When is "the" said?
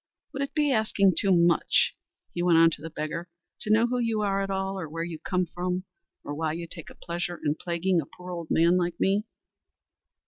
2.81-2.89